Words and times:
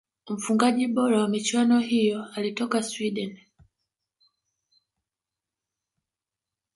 mfungaji 0.29 0.87
bora 0.87 1.19
wa 1.21 1.27
michuano 1.29 1.79
hiyo 1.79 2.25
alitoka 2.35 2.83
swideni 2.83 3.47